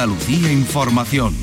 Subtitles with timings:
[0.00, 1.34] Andalucía Información.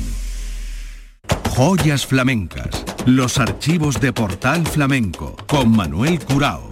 [1.50, 2.84] Joyas flamencas.
[3.06, 6.67] Los archivos de Portal Flamenco con Manuel Curao.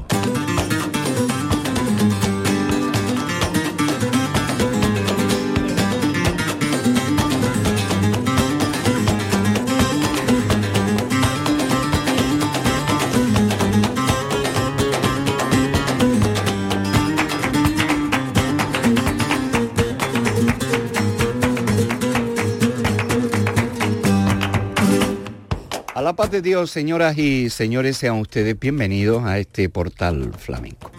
[26.26, 30.90] Paz de Dios, señoras y señores, sean ustedes bienvenidos a este portal flamenco.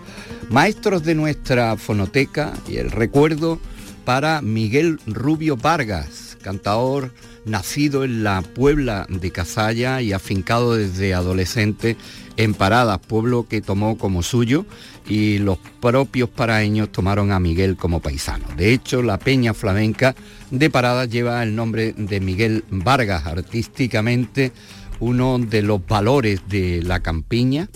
[0.49, 3.59] Maestros de nuestra fonoteca y el recuerdo
[4.05, 7.12] para Miguel Rubio Vargas, cantador
[7.44, 11.98] nacido en la Puebla de Cazalla y afincado desde adolescente
[12.38, 14.66] en Paradas, pueblo que tomó como suyo
[15.09, 18.46] y los propios paraeños tomaron a Miguel como paisano.
[18.55, 20.16] De hecho, la peña flamenca
[20.52, 24.54] de Paradas lleva el nombre de Miguel Vargas, artísticamente
[24.99, 27.70] uno de los valores de la campiña.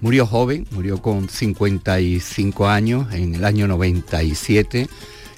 [0.00, 4.88] Murió joven, murió con 55 años en el año 97.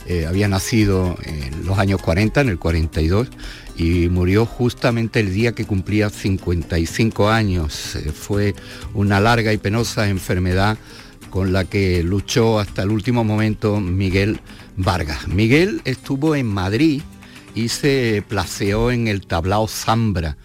[0.06, 3.28] Eh, había nacido en los años 40, en el 42,
[3.76, 7.96] y murió justamente el día que cumplía 55 años.
[7.96, 8.54] Eh, fue
[8.92, 10.78] una larga y penosa enfermedad
[11.30, 14.40] con la que luchó hasta el último momento Miguel
[14.76, 15.26] Vargas.
[15.26, 17.02] Miguel estuvo en Madrid
[17.54, 20.36] y se placeó en el tablao Zambra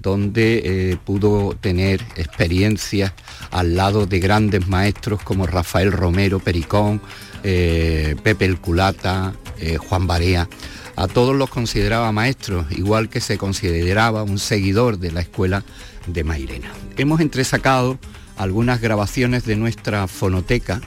[0.00, 3.12] donde eh, pudo tener experiencias
[3.50, 7.00] al lado de grandes maestros como Rafael Romero, Pericón,
[7.44, 10.48] eh, Pepe el Culata, eh, Juan Barea.
[10.96, 15.64] A todos los consideraba maestros, igual que se consideraba un seguidor de la escuela
[16.06, 16.72] de Mairena.
[16.96, 17.98] Hemos entresacado
[18.36, 20.80] algunas grabaciones de nuestra fonoteca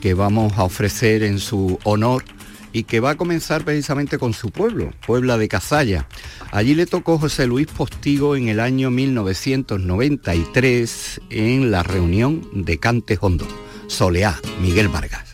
[0.00, 2.24] que vamos a ofrecer en su honor
[2.72, 6.06] y que va a comenzar precisamente con su pueblo, Puebla de Cazalla.
[6.50, 13.18] Allí le tocó José Luis Postigo en el año 1993 en la reunión de Cante
[13.20, 13.46] Hondo.
[13.86, 15.27] Soleá, Miguel Vargas.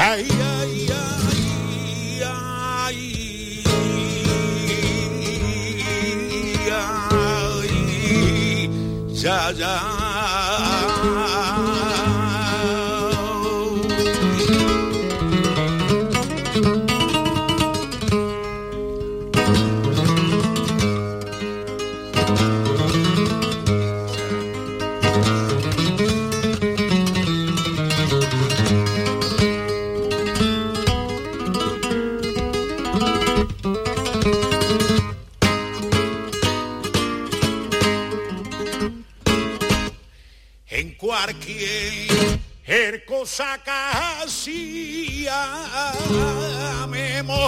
[0.00, 1.42] Ay, ay, ay,
[2.22, 2.98] ay, ay,
[6.70, 7.72] ay,
[9.20, 10.07] ya, ya.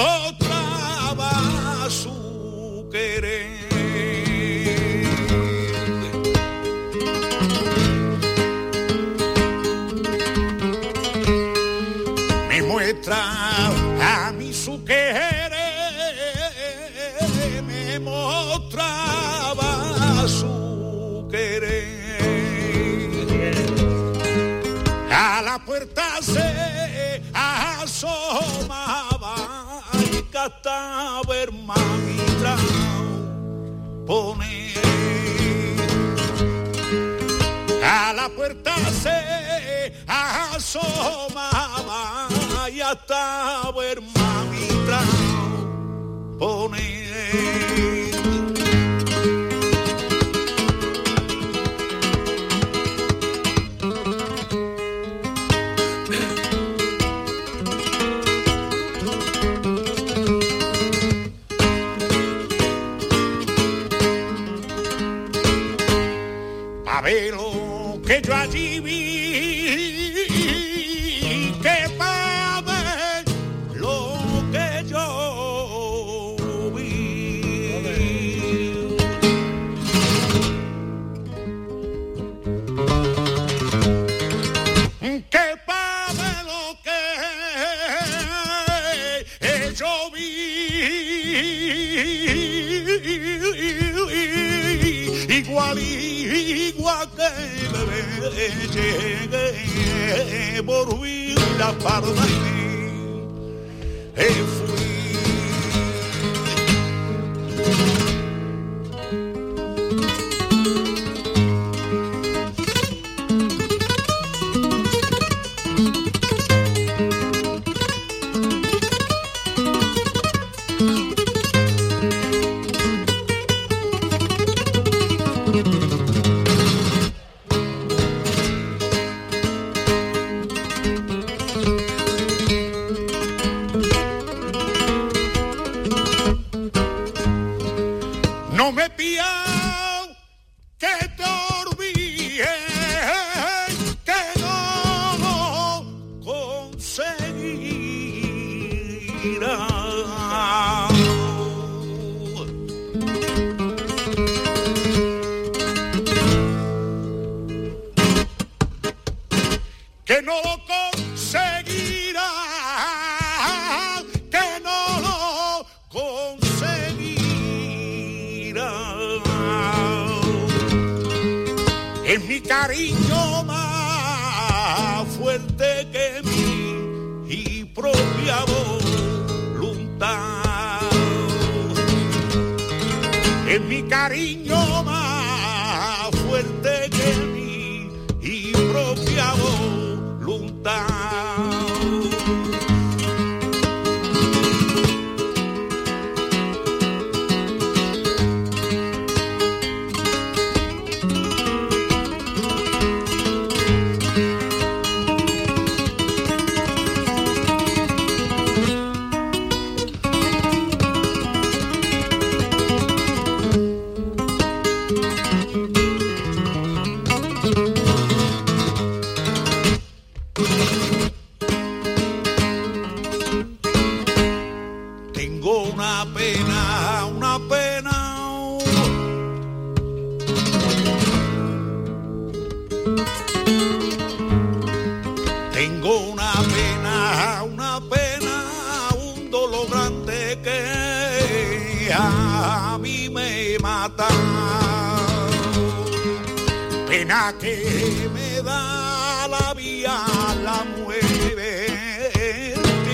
[0.02, 0.29] oh,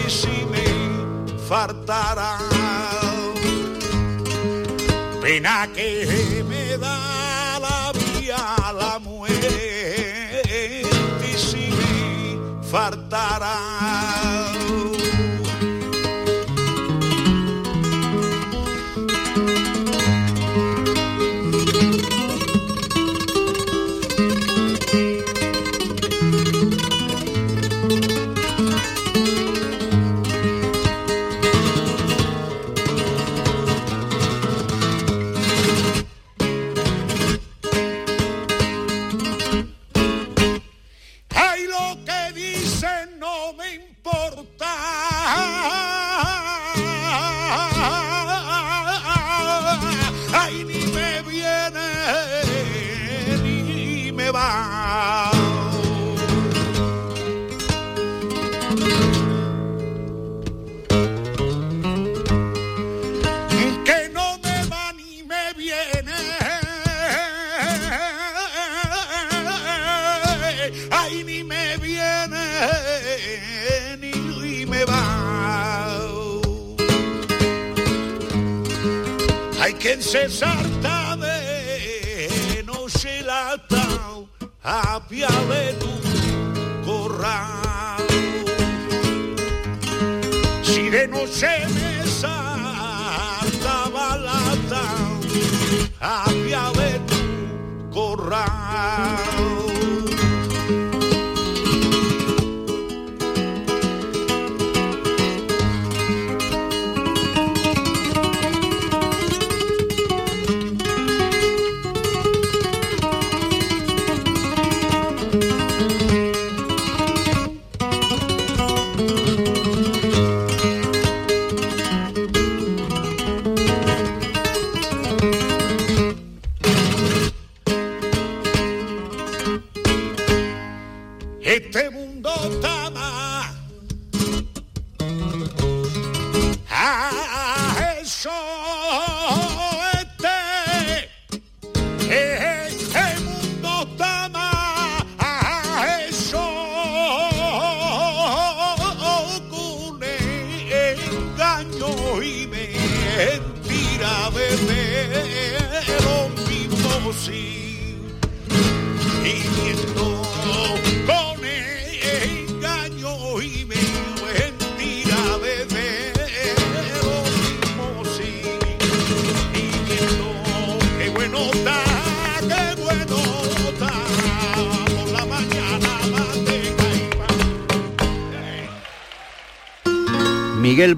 [0.08, 0.46] Si
[5.26, 7.05] de noche me sale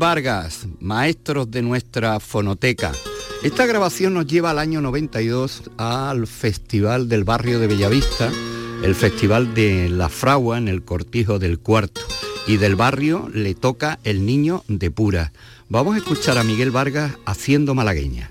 [0.09, 2.93] Vargas, maestros de nuestra fonoteca.
[3.43, 8.33] Esta grabación nos lleva al año 92 al Festival del Barrio de Bellavista,
[8.83, 12.00] el Festival de la Fragua en el Cortijo del Cuarto.
[12.47, 15.31] Y del barrio le toca El Niño de Pura.
[15.69, 18.31] Vamos a escuchar a Miguel Vargas haciendo malagueña.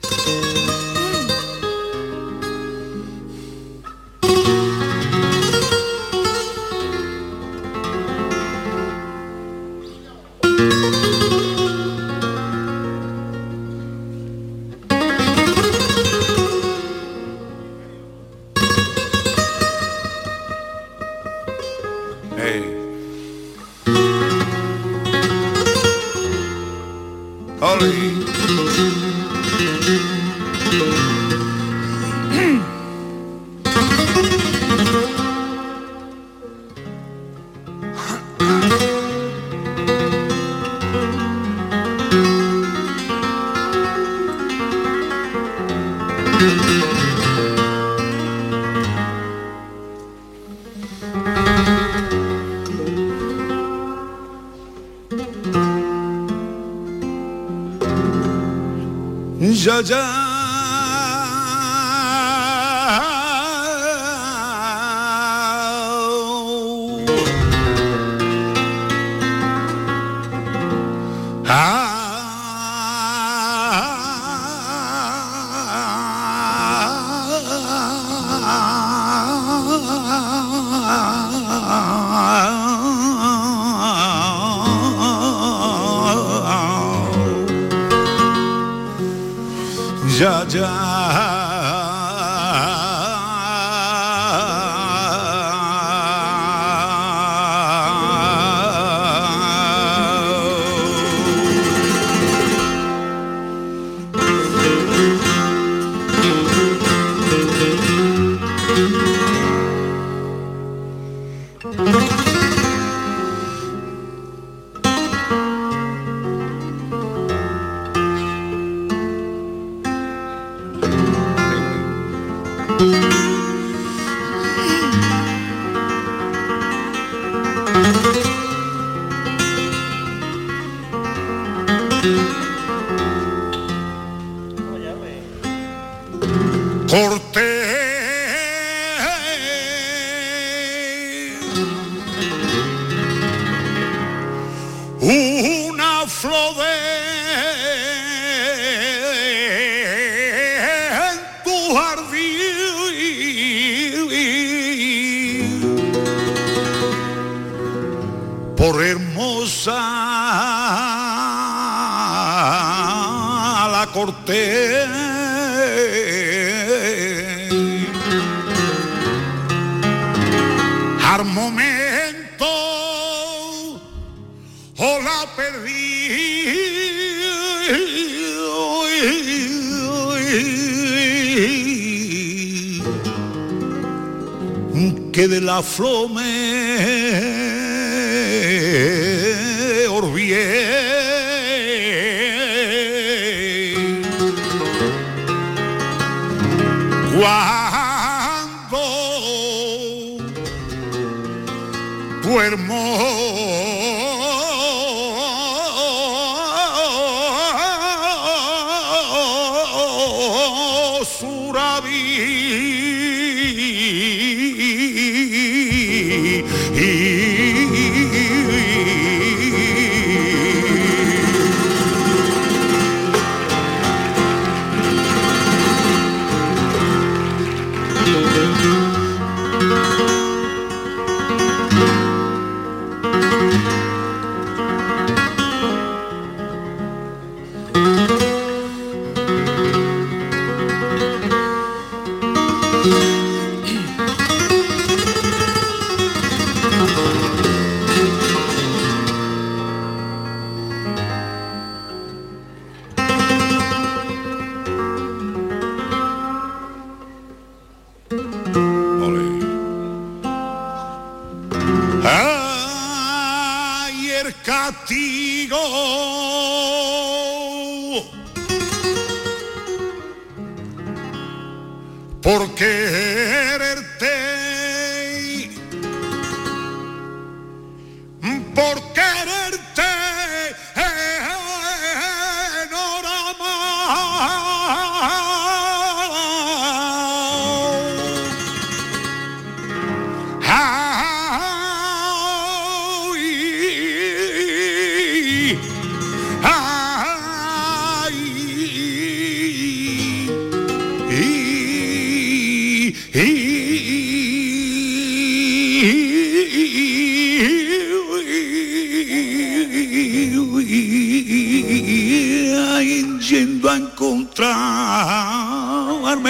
[313.27, 314.47] Yendo a encontrarme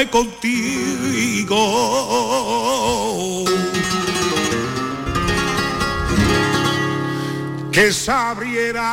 [0.09, 1.55] contigo.
[7.71, 8.88] Que sabiera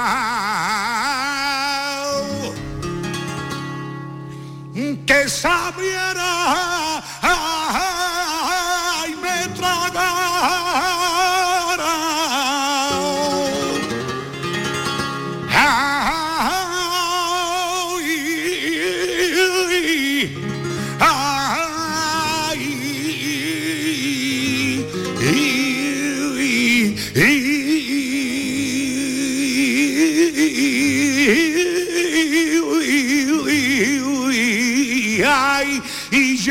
[5.07, 6.74] que sabiera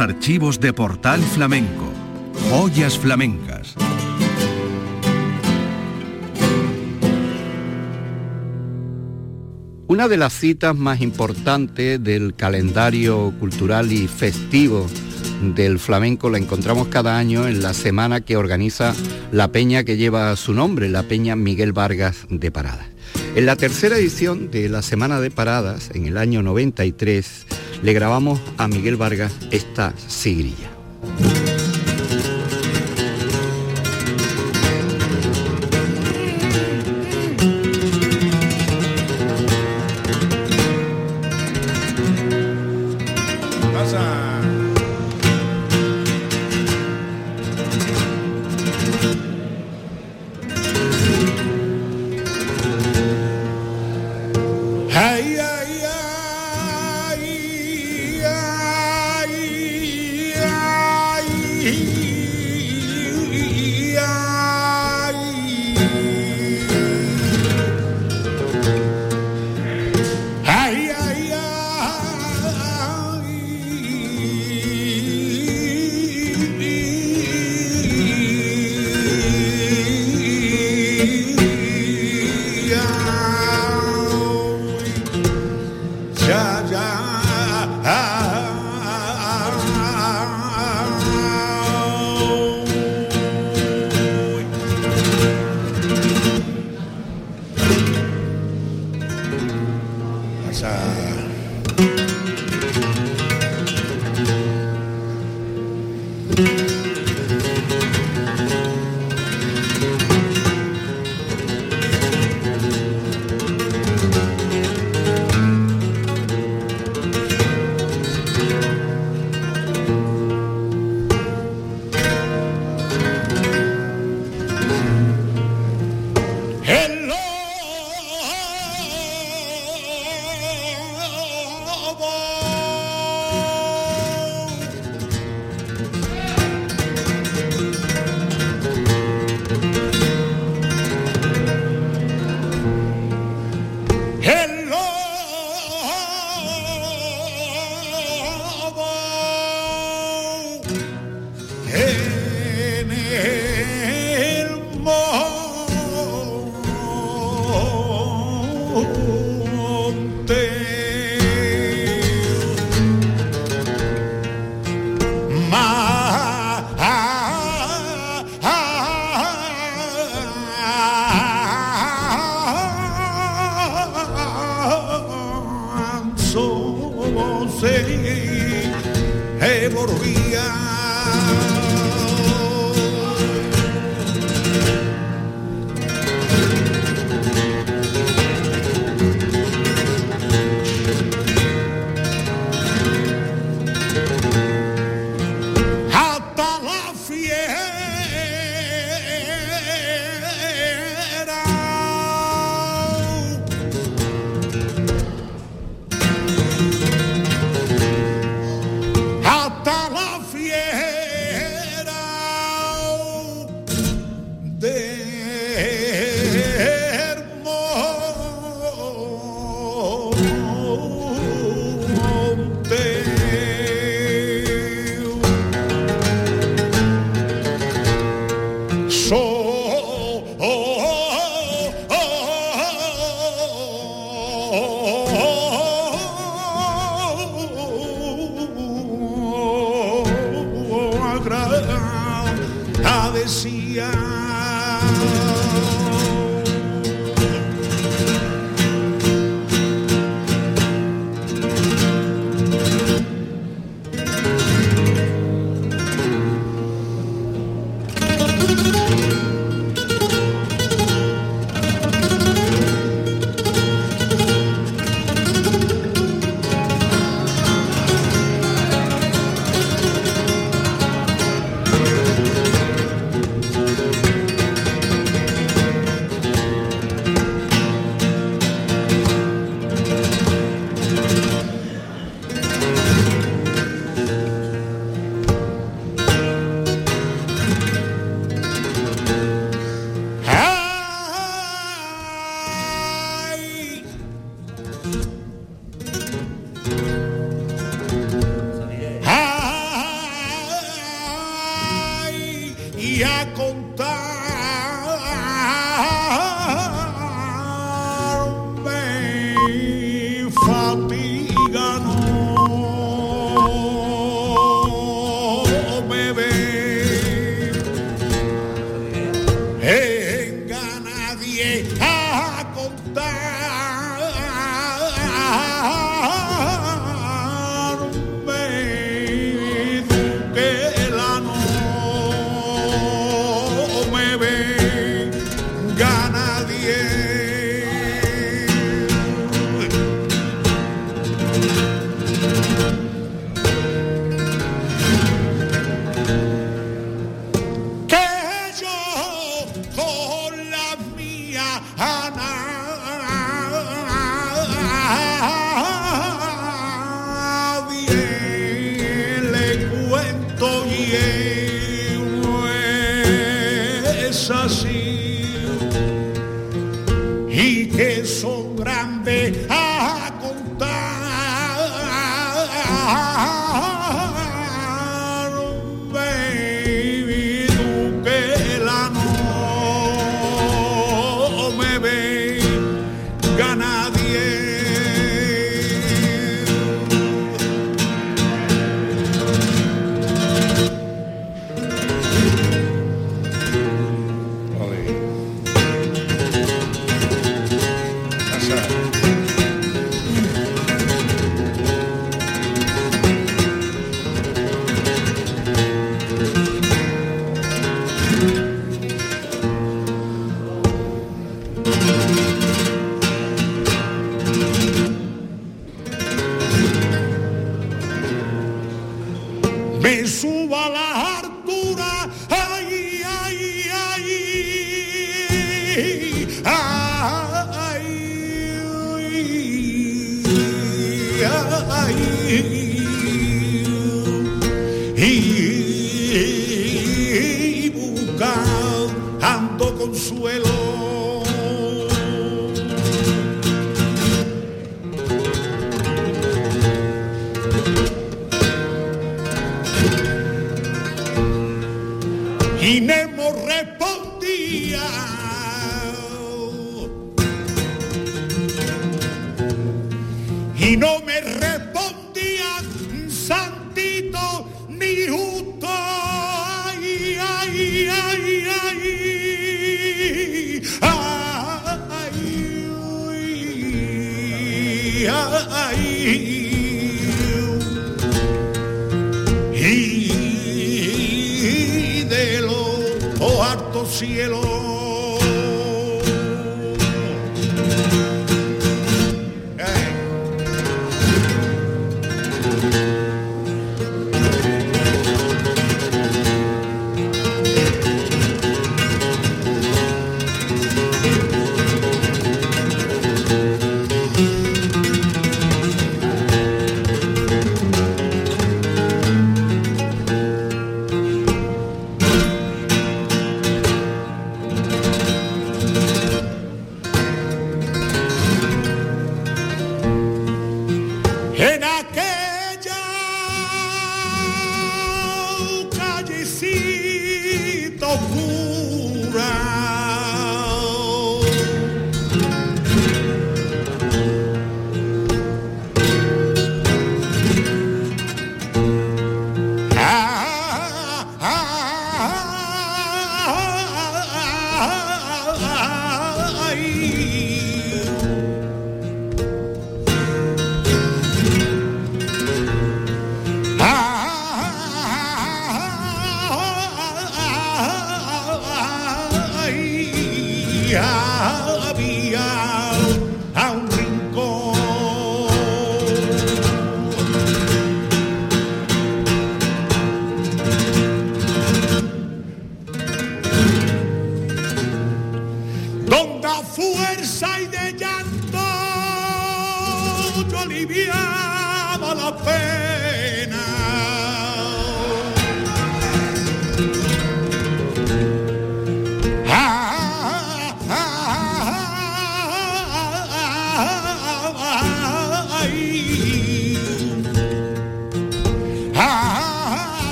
[0.00, 1.90] Archivos de Portal Flamenco.
[2.50, 3.74] Joyas flamencas.
[9.86, 14.86] Una de las citas más importantes del calendario cultural y festivo
[15.54, 18.94] del flamenco la encontramos cada año en la semana que organiza
[19.32, 22.86] la peña que lleva su nombre, la peña Miguel Vargas de Paradas.
[23.34, 27.46] En la tercera edición de la Semana de Paradas, en el año 93,
[27.82, 30.75] le grabamos a Miguel Vargas esta sigrilla.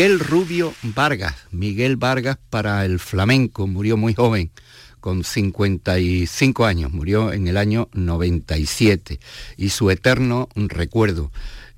[0.00, 4.50] Miguel Rubio Vargas, Miguel Vargas para el flamenco, murió muy joven,
[4.98, 9.20] con 55 años, murió en el año 97,
[9.58, 11.30] y su eterno recuerdo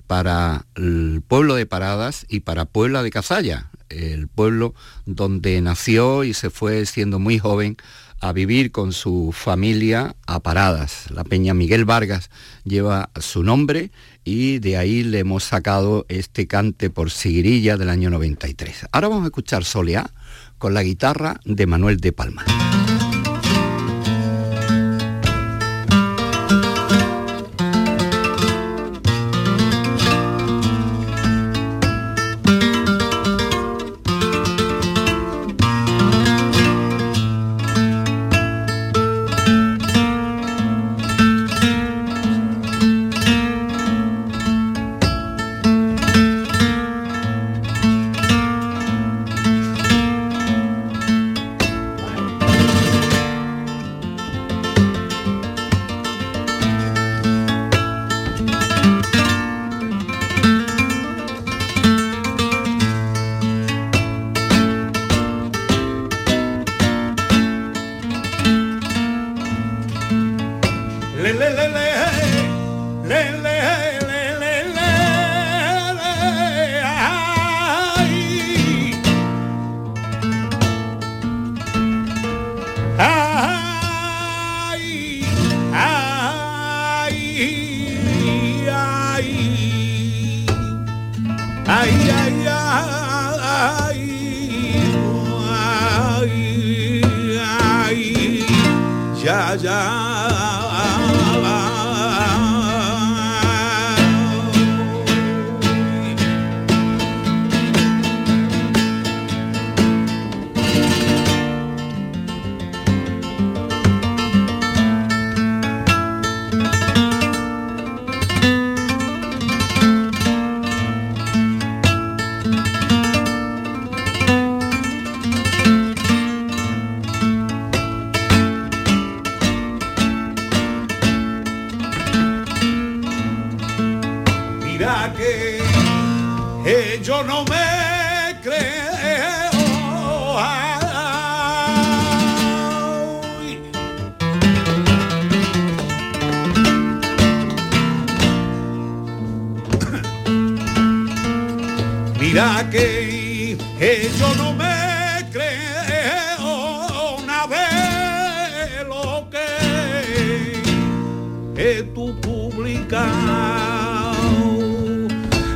[0.07, 4.73] para el pueblo de Paradas y para Puebla de Casalla, el pueblo
[5.05, 7.75] donde nació y se fue siendo muy joven
[8.21, 11.11] a vivir con su familia a Paradas.
[11.11, 12.29] La Peña Miguel Vargas
[12.63, 13.91] lleva su nombre
[14.23, 18.87] y de ahí le hemos sacado este cante por Siguirilla del año 93.
[18.91, 20.09] Ahora vamos a escuchar Soleá
[20.57, 22.45] con la guitarra de Manuel de Palma.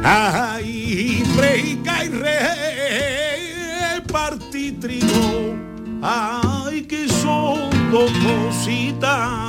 [0.10, 2.08] Ay, prejica y
[3.98, 5.54] repartí trigo,
[6.02, 9.47] ay, que son dos cositas.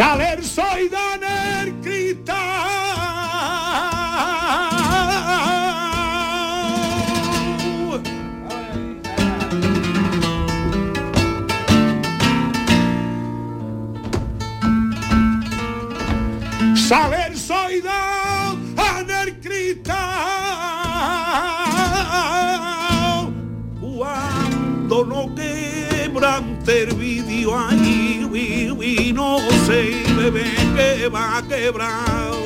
[0.00, 2.34] Saber soy Daner Cristal.
[16.74, 19.38] Saber soy Daner
[23.82, 27.54] Cuando no quebran el vídeo
[29.72, 32.40] ese bebé que va quebrado.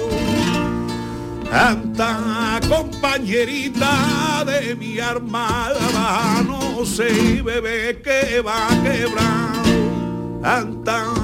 [1.50, 10.42] Anta compañerita de mi armada, no sé bebé que va quebrado.
[10.42, 11.23] Anta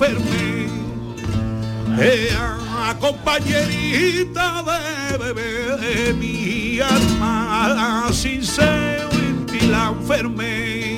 [0.00, 0.70] enferme.
[3.00, 8.98] Compañerita de bebé de mi alma, si se
[9.70, 10.96] la enferme.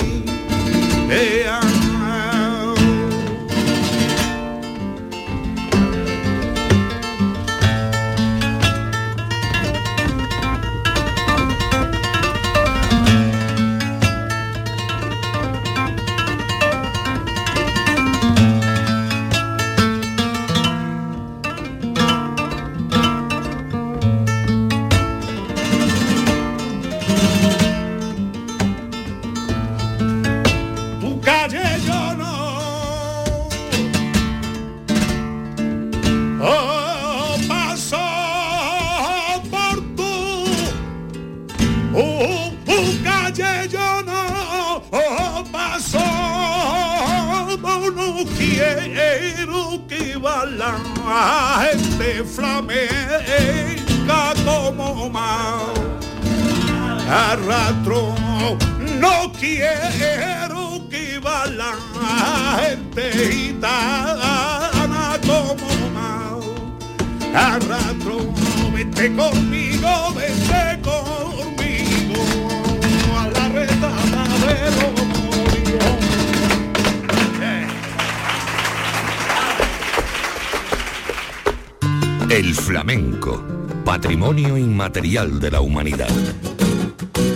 [82.33, 83.45] El flamenco,
[83.85, 86.09] patrimonio inmaterial de la humanidad.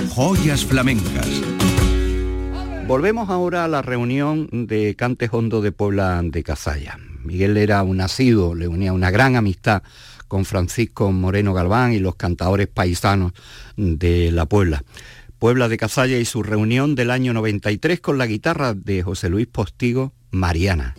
[0.09, 1.29] Joyas flamencas.
[2.87, 6.97] Volvemos ahora a la reunión de Cantes Hondo de Puebla de Cazalla.
[7.23, 9.83] Miguel era un nacido, le unía una gran amistad
[10.29, 13.33] con Francisco Moreno Galván y los cantadores paisanos
[13.77, 14.83] de la Puebla.
[15.39, 19.47] Puebla de Cazalla y su reunión del año 93 con la guitarra de José Luis
[19.47, 20.95] Postigo, Mariana.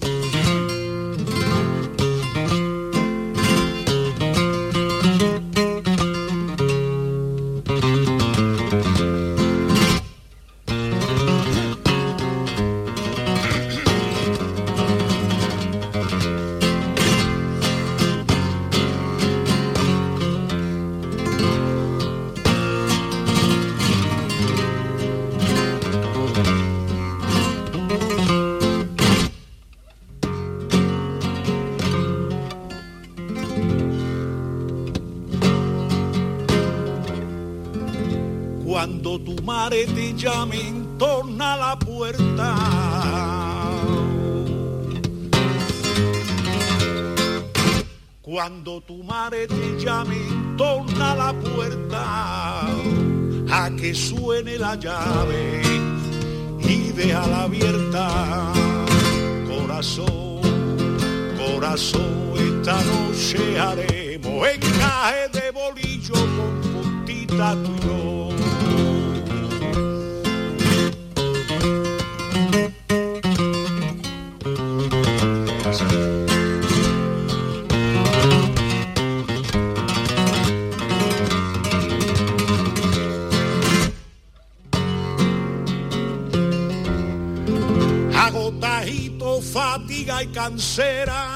[90.47, 91.27] Y cansera.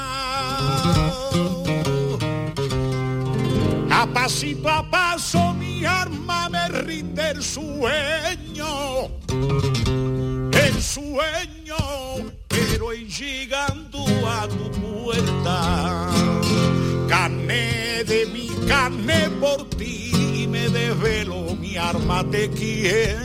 [3.90, 9.10] A pasito a paso mi arma me rinde el sueño,
[10.52, 11.76] el sueño,
[12.48, 16.08] pero en llegando a tu puerta,
[17.08, 23.21] carne de mi carne por ti me desvelo, mi arma te quiero.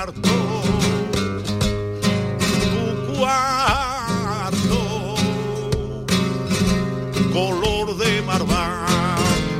[0.00, 0.62] Cuarto,
[2.60, 4.80] tu cuarto,
[7.32, 8.86] color de marván,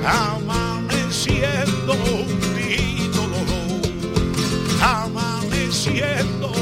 [0.07, 3.45] amaneciendo un dolor,
[4.81, 6.53] amaneciendo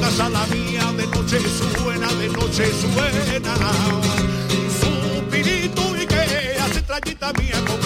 [0.00, 3.54] casa la mía de noche suena, de noche suena.
[4.80, 7.85] Suspirito y que hace trayita mía como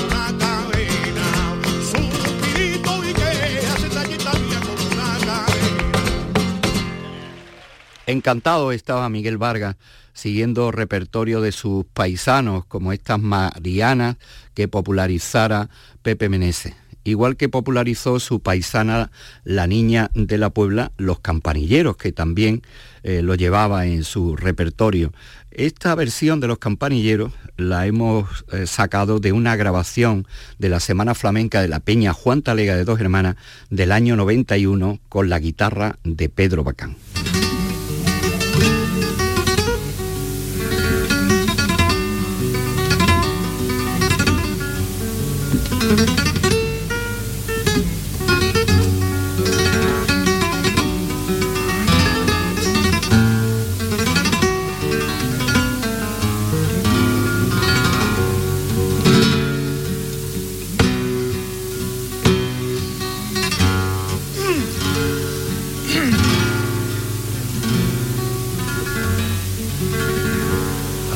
[8.11, 9.77] Encantado estaba Miguel Vargas
[10.13, 14.17] siguiendo repertorio de sus paisanos como estas Marianas
[14.55, 15.71] que popularizara
[16.03, 19.11] Pepe Meneses igual que popularizó su paisana
[19.45, 22.63] La Niña de la Puebla, Los Campanilleros, que también
[23.03, 25.13] eh, lo llevaba en su repertorio.
[25.51, 30.27] Esta versión de Los Campanilleros la hemos eh, sacado de una grabación
[30.59, 33.37] de la Semana Flamenca de la Peña Juan Talega de Dos Hermanas
[33.71, 36.97] del año 91 con la guitarra de Pedro Bacán.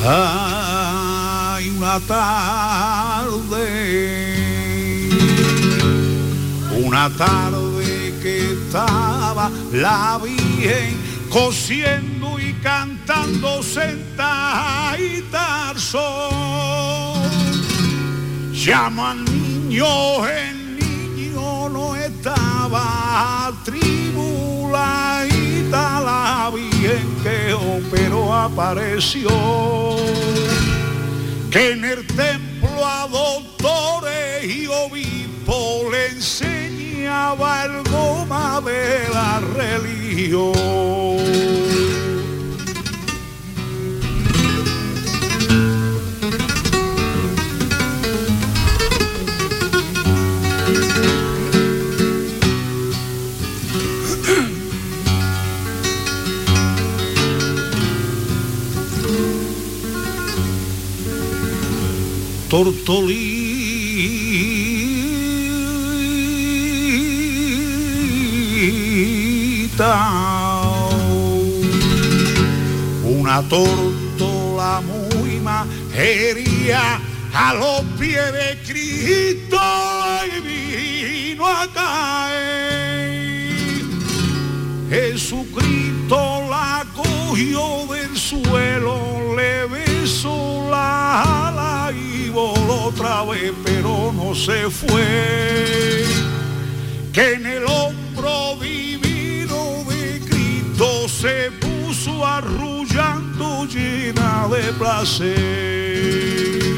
[0.07, 3.05] Hay una tarde
[6.95, 10.95] una tarde que estaba la Virgen
[11.29, 17.19] cosiendo y cantando sentadita al sol.
[18.53, 24.79] Llama al niño, el niño no estaba tribuladita
[25.99, 29.27] la Virgen que operó apareció
[31.51, 36.07] que en el templo a doctores y obispos le
[37.15, 40.53] enseñaba el goma de la religión.
[73.03, 77.01] una tortola muy majería
[77.33, 79.59] a los pies de Cristo
[80.27, 83.51] y vino a caer.
[84.89, 94.33] Jesucristo la cogió del suelo, le besó la ala y voló otra vez, pero no
[94.33, 96.05] se fue.
[97.11, 98.84] Que en el hombro Cristo
[101.25, 106.74] se puso arrullando llena de placer.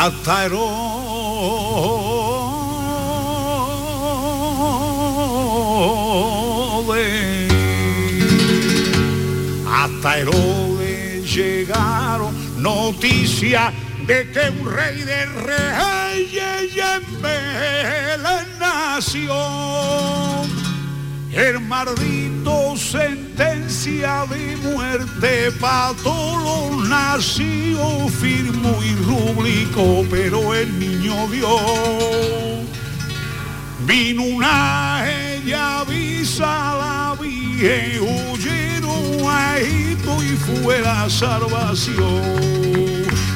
[0.00, 0.80] Hasta Herodes.
[9.68, 13.74] Hasta Herodes llegaron noticias
[14.06, 19.34] de que un rey de reyes en Belén nació.
[21.30, 22.74] El maldito
[23.80, 31.48] sentencia de muerte para todos los nacidos firmó y rubricó, pero el niño dio.
[33.86, 42.22] Vino una ella avisa la Virgen, huyeron a Egipto y fue la salvación.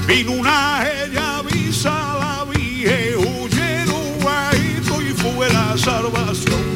[0.07, 6.74] Vino una ella avisa la Virgen, huyeron a Egipto y fue la salvación.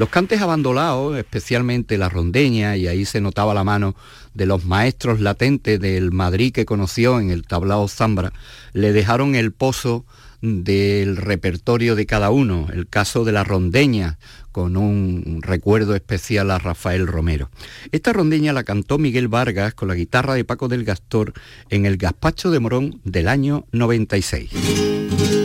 [0.00, 3.94] Los cantes abandonados, especialmente la rondeña, y ahí se notaba la mano
[4.32, 8.32] de los maestros latentes del Madrid que conoció en el tablao Zambra,
[8.72, 10.06] le dejaron el pozo
[10.40, 14.16] del repertorio de cada uno, el caso de la rondeña,
[14.52, 17.50] con un recuerdo especial a Rafael Romero.
[17.92, 21.34] Esta rondeña la cantó Miguel Vargas con la guitarra de Paco del Gastor
[21.68, 25.39] en el Gazpacho de Morón del año 96.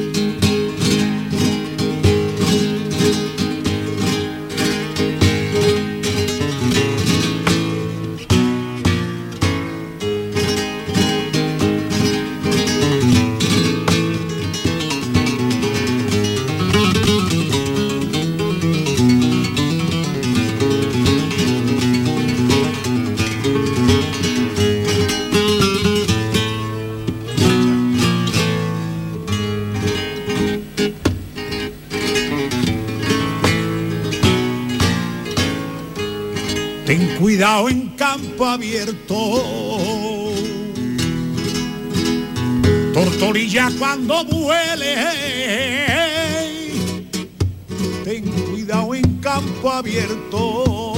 [49.77, 50.93] Abierto.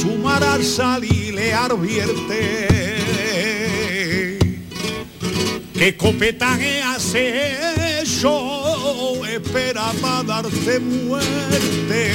[0.00, 2.68] Su mar al salir le advierte.
[5.72, 12.12] Que copetaje hace yo espera para darte muerte.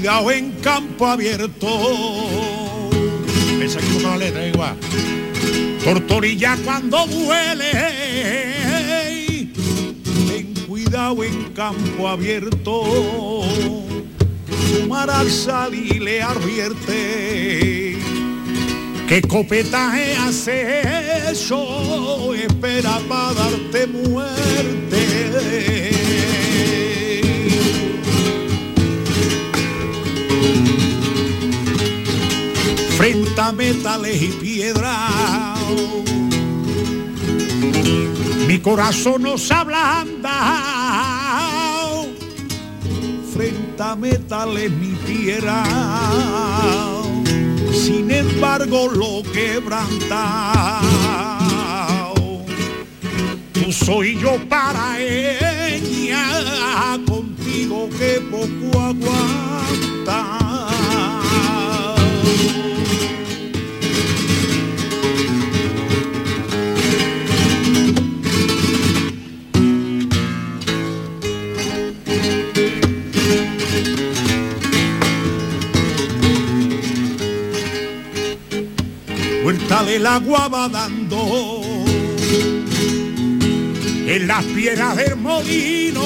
[0.00, 1.68] Cuidado en campo abierto.
[3.62, 4.78] Esa aquí la letra igual.
[5.84, 7.70] Tortorilla cuando duele.
[10.26, 13.42] Ten cuidado en campo abierto.
[14.72, 17.98] Su mar al salir le advierte
[19.06, 20.80] que copetaje hace
[21.30, 25.89] eso, espera para darte muerte.
[33.40, 35.58] Metales y piedras,
[38.46, 40.30] mi corazón nos ablanda.
[43.32, 45.64] Frente a metales mi piedra
[47.72, 50.80] sin embargo lo quebranta.
[53.52, 56.24] Tú soy yo para ella,
[57.06, 60.49] contigo que poco aguanta.
[79.90, 81.62] El agua va dando
[84.06, 86.02] en las piedras del molino.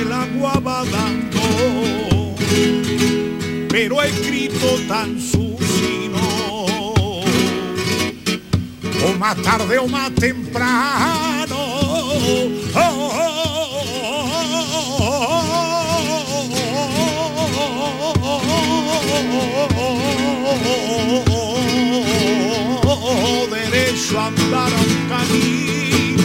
[0.00, 2.34] el agua va dando,
[3.70, 6.20] pero escrito tan susino.
[9.06, 11.56] O más tarde o más temprano.
[24.16, 26.24] A andar a un camino.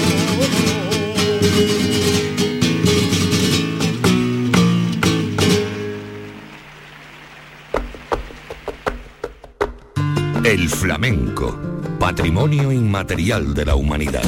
[10.44, 11.58] El flamenco,
[12.00, 14.24] patrimonio inmaterial de la humanidad.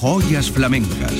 [0.00, 1.12] Joyas flamencas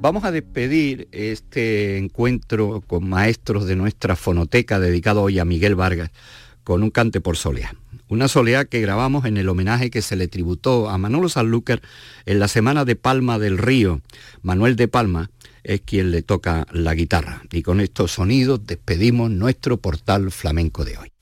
[0.00, 6.12] Vamos a despedir este encuentro con maestros de nuestra fonoteca dedicado hoy a Miguel Vargas
[6.62, 7.74] con un cante por soleá.
[8.10, 11.82] Una soleá que grabamos en el homenaje que se le tributó a Manolo Sanlúcar
[12.24, 14.00] en la semana de Palma del Río.
[14.40, 15.30] Manuel de Palma
[15.62, 17.42] es quien le toca la guitarra.
[17.52, 21.12] Y con estos sonidos despedimos nuestro portal flamenco de hoy.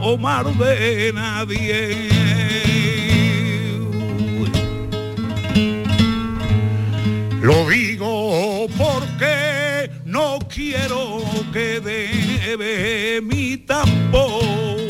[0.00, 2.08] tomar de nadie.
[7.40, 11.22] Lo digo porque no quiero
[11.52, 14.82] que de mi tampoco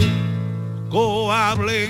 [1.33, 1.89] hable.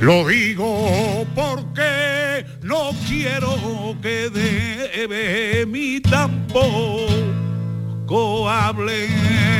[0.00, 7.20] Lo digo porque no quiero que de mi tampoco
[8.48, 9.59] hable.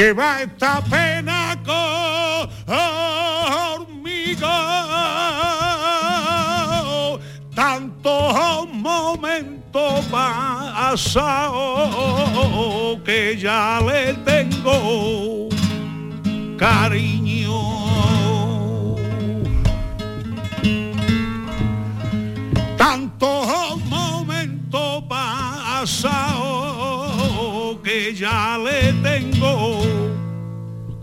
[0.00, 1.58] Lleva esta pena
[3.76, 4.48] conmigo.
[7.54, 11.52] Tantos momentos pasados
[13.04, 15.50] que ya le tengo
[16.56, 17.29] cariño.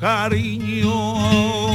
[0.08, 1.67] Cariño.